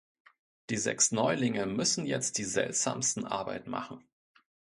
Die 0.71 0.77
sechs 0.77 1.11
Neulinge 1.11 1.67
müssen 1.67 2.07
jetzt 2.07 2.39
die 2.39 2.43
seltsamsten 2.43 3.23
Arbeiten 3.27 3.69
machen. 3.69 4.03